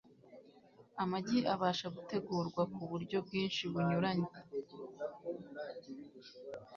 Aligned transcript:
Amagi 1.03 1.37
abasha 1.53 1.87
gutegurwa 1.95 2.61
ku 2.73 2.81
buryo 2.91 3.17
bwinshi 3.25 3.61
bunyuranye 3.71 4.31